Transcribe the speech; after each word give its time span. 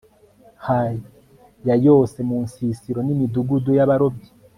ha 0.65 0.79
ya 1.67 1.75
yose 1.85 2.17
mu 2.29 2.37
nsisiro 2.45 2.99
n 3.03 3.09
imidugudu 3.13 3.69
y 3.77 3.81
abarobyi 3.85 4.29